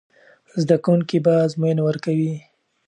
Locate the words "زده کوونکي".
0.61-1.17